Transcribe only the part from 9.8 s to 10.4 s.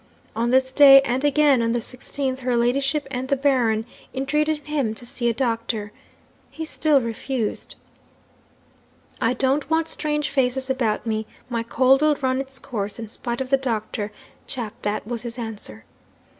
strange